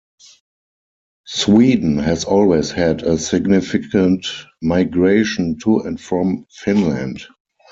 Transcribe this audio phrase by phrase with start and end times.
[1.27, 4.25] Sweden has always had a significant
[4.59, 7.27] migration to and from Finland.